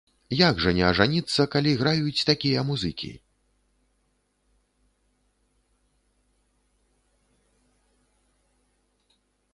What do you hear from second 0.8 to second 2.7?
ажаніцца, калі граюць такія